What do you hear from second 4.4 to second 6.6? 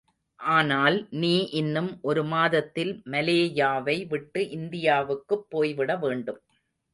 இந்தியாவுக்குப் போய்விடவேண்டும்.